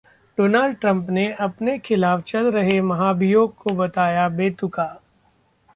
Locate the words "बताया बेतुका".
3.75-4.85